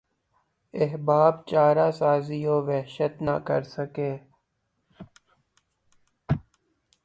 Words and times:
احباب 0.73 1.33
چارہ 1.49 1.87
سازی 1.99 2.39
وحشت 2.67 3.13
نہ 3.25 3.35
کرسکے 3.47 4.11